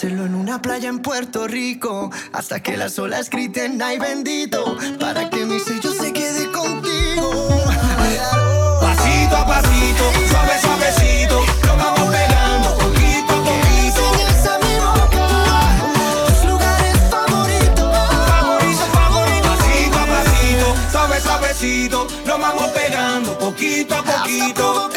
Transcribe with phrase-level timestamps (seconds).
[0.00, 2.10] Hacerlo en una playa en Puerto Rico.
[2.32, 4.78] Hasta que las olas griten, ay bendito.
[4.98, 7.30] Para que mi sello se quede contigo.
[8.80, 14.02] Pasito a pasito, suave, suavecito, lo vamos pegando poquito a poquito.
[14.16, 15.26] Enseñas a mi boca
[16.28, 17.90] tus lugares favoritos.
[18.30, 24.90] Favorito, favorito, pasito a pasito, suave, suavecito, lo vamos pegando poquito a poquito.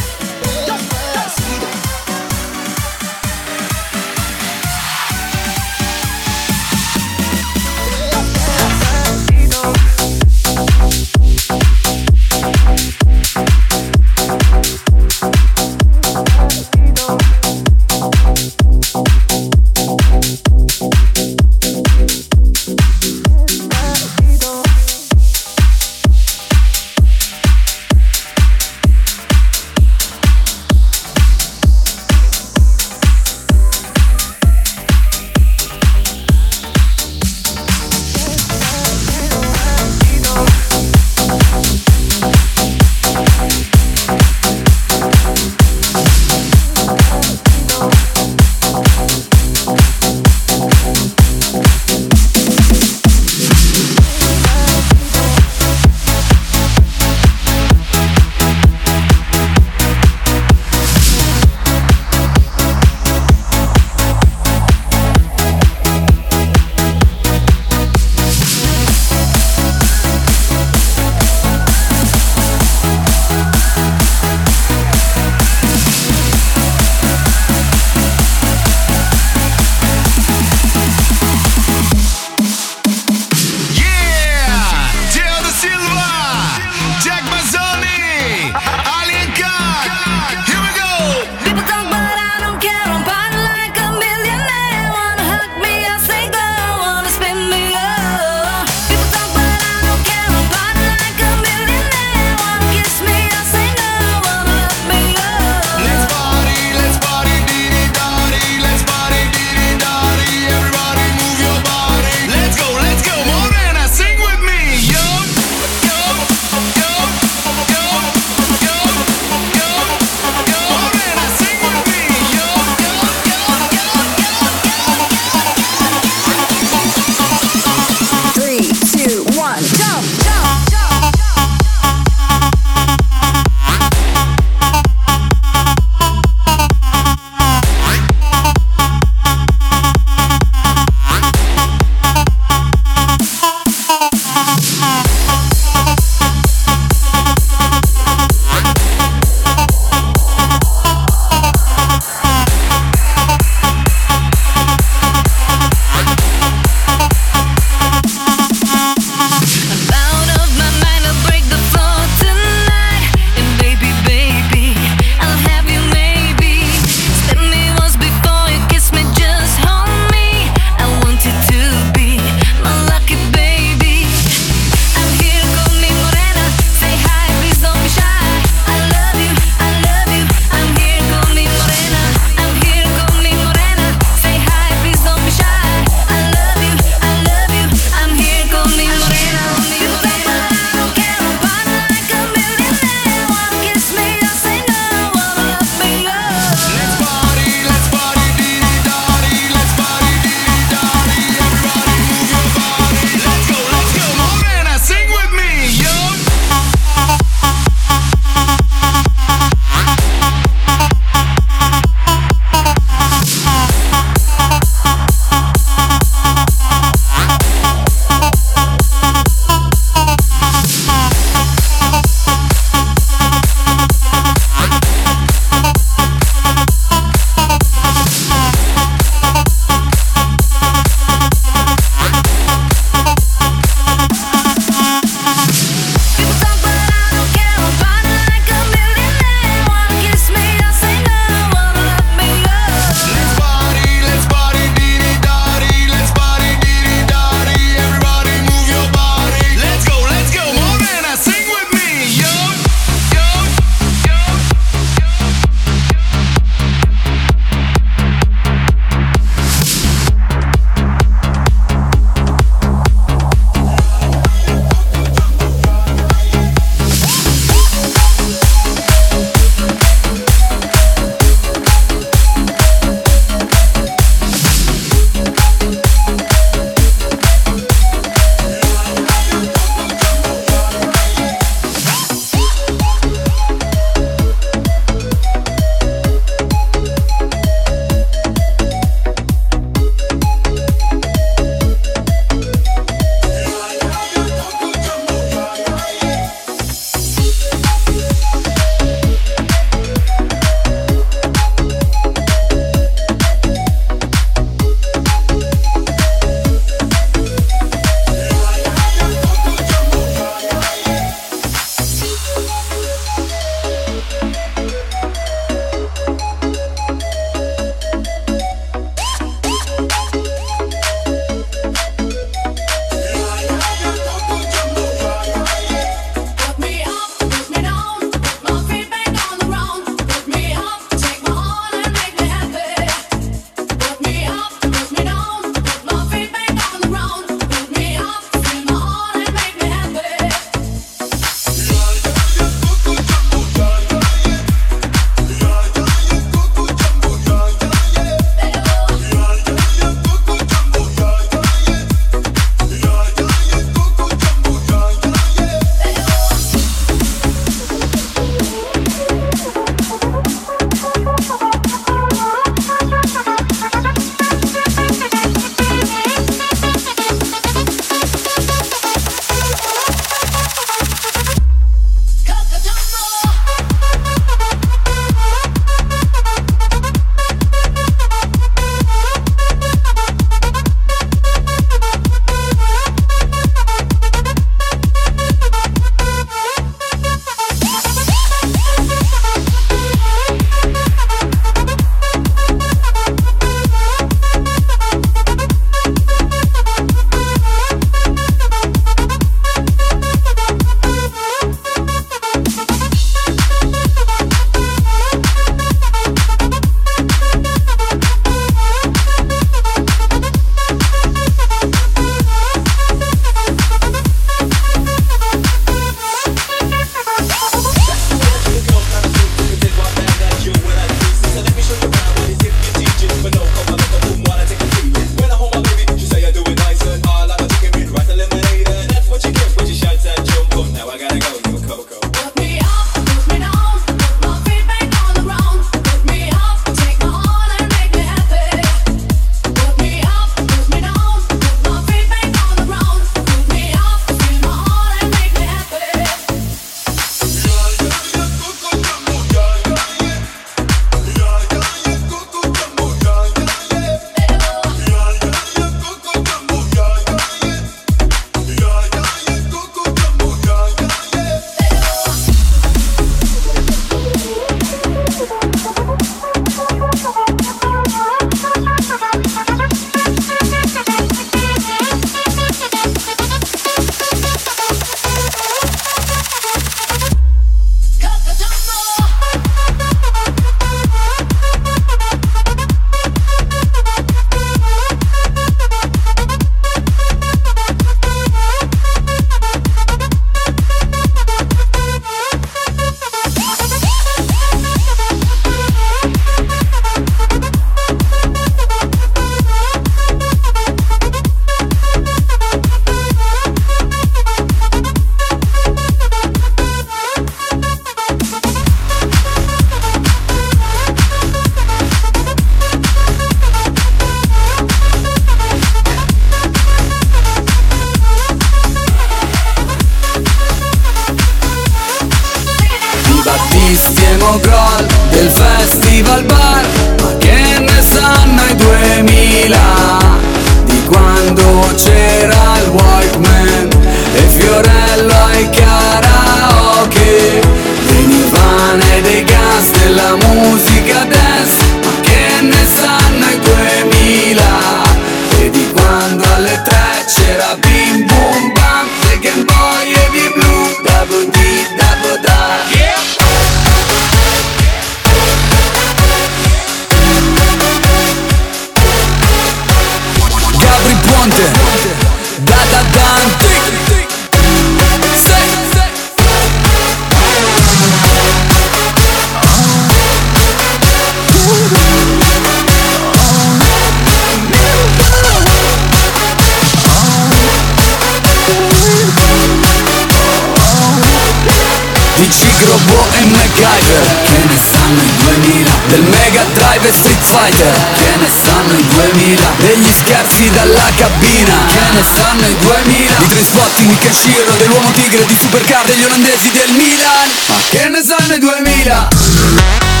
[582.31, 584.07] DC Grobo e MacGyver.
[584.23, 587.73] Che ne sanno i 2000 Del Mega Drive e Street Fighter?
[587.97, 591.65] Che ne sanno i 2000 Degli scherzi dalla cabina?
[591.67, 596.71] Che ne sanno i 2000 Di Trainspotting, Kenshiro, dell'uomo tigre Di Supercar, degli olandesi del
[596.71, 597.29] Milan?
[597.47, 600.00] Ma che ne sanno i 2000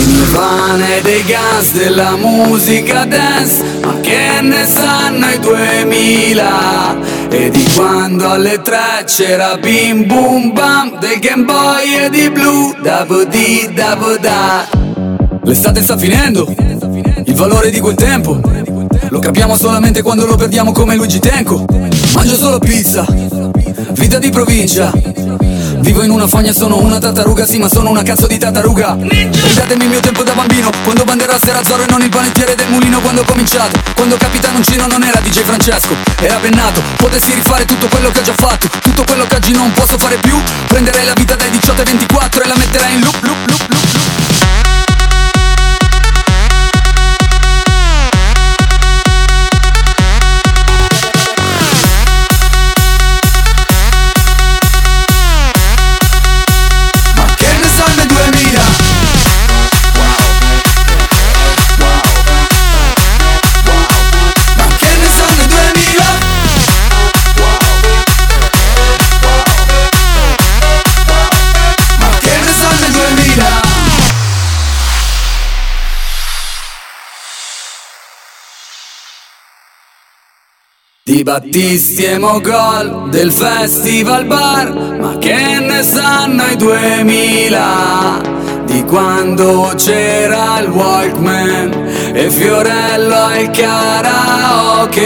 [0.00, 6.96] Dei Nirvana e dei gas della musica dance Ma che ne sanno i 2000
[7.28, 12.74] E di quando alle tre c'era bim bum bam Dei Game Boy e di blu
[12.80, 14.66] Dabo di dabo da.
[15.42, 16.50] L'estate sta finendo
[17.24, 18.40] Il valore di quel tempo
[19.10, 21.66] Lo capiamo solamente quando lo perdiamo come Luigi Tenco.
[22.14, 23.04] Mangio solo pizza
[23.92, 24.90] Vita di provincia
[25.80, 28.96] Vivo in una fogna, sono una tartaruga, sì ma sono una cazzo di tartaruga.
[29.00, 32.68] Ridatemi il mio tempo da bambino Quando Banderas era Zorro e non il panettiere del
[32.68, 37.64] mulino Quando ho cominciato, quando Capitano Cino non era DJ Francesco Era bennato, potessi rifare
[37.64, 41.04] tutto quello che ho già fatto Tutto quello che oggi non posso fare più Prenderei
[41.04, 43.79] la vita dai 18 ai 24 e la metterei in loop, loop, loop, loop
[81.10, 88.20] Di Battisti e Mogol del festival bar Ma che ne sanno i 2000
[88.64, 95.02] Di quando c'era il Walkman E Fiorello al karaoke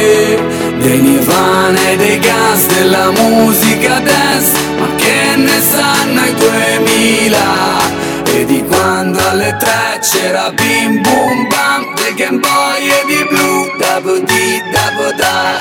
[0.79, 7.39] Dei Nirvana e dei gas della musica dance Ma che ne sanno i 2000
[8.25, 11.64] E di quando alle tre c'era bim bum bam
[12.17, 15.61] Game Boy e di blu Double D, double da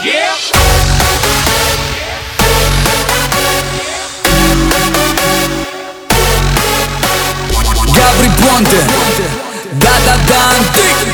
[7.91, 8.85] Gabri Ponte
[9.71, 11.12] Da da dan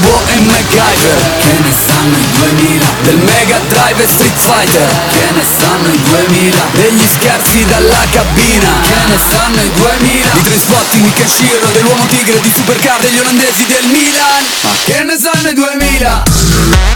[0.00, 1.18] Grobo e MacGyver.
[1.40, 4.88] Che ne sanno i 2000 Del Mega Drive e Street Fighter?
[5.12, 8.80] Che ne sanno i 2000 Degli scherzi dalla cabina?
[8.82, 13.86] Che ne sanno i 2000 Di Trainspotting, Kenshiro, dell'uomo tigre Di Supercar, degli olandesi del
[13.86, 14.44] Milan?
[14.62, 16.93] Ma che ne sanno i 2000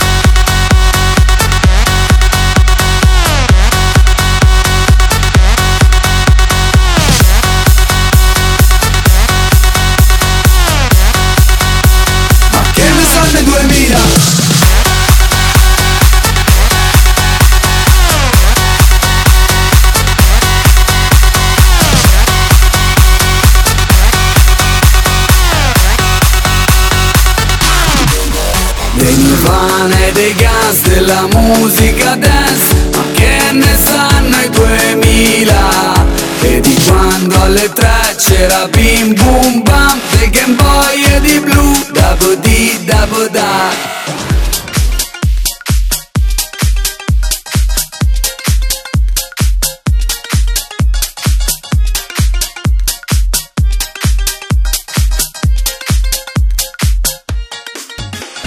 [29.09, 36.05] Dei Nirvana e dei gas della musica dance Ma che ne sanno i 2000
[36.41, 41.87] E di quando alle tre c'era bim bum bam Dei Game Boy e di blu
[41.91, 44.08] Dabo di dabo da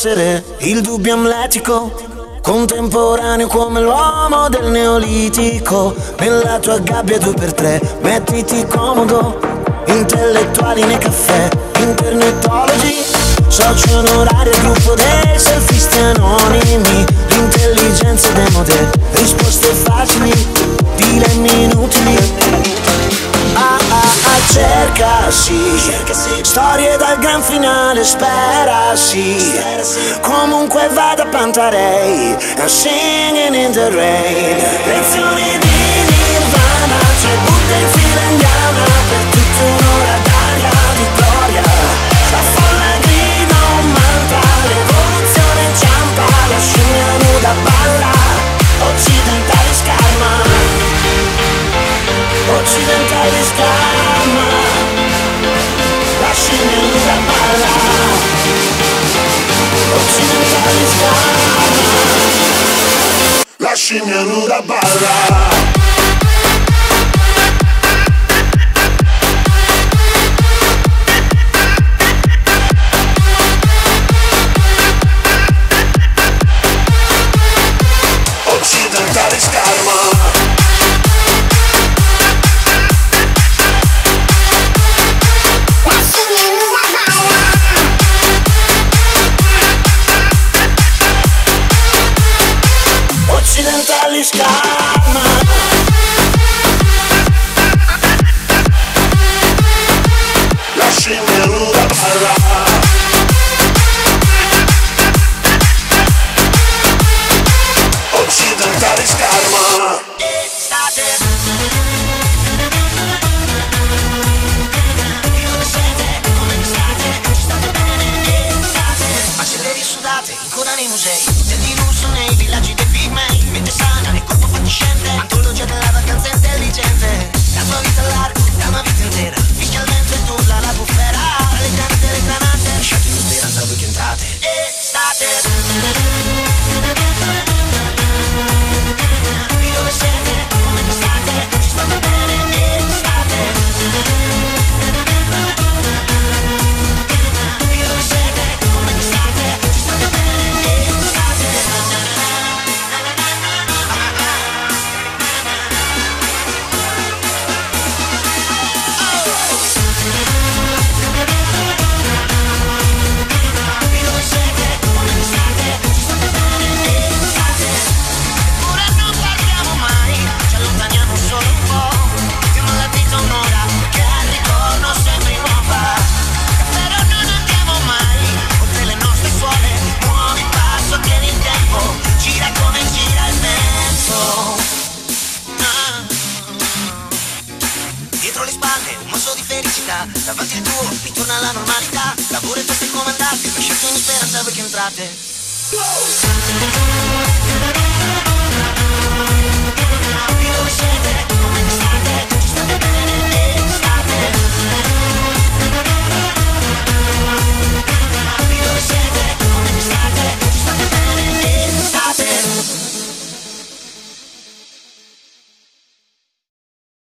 [0.00, 1.92] essere il dubbio amletico,
[2.40, 5.94] contemporaneo come l'uomo del neolitico.
[6.20, 9.38] Nella tua gabbia due per tre, mettiti comodo,
[9.88, 12.94] intellettuali nei caffè, internetologi,
[13.48, 20.46] soci onorari al gruppo dei selfisti anonimi, l'intelligenza demode, risposte facili,
[20.96, 23.29] dilemmi inutili
[24.52, 25.78] cerca sì,
[26.42, 29.36] storie dal gran finale spera sì,
[30.20, 35.68] comunque vada Pantarei, I'm singing in the rain, lezioni di
[36.08, 38.39] Nirvana, cioè c'è butta in fila in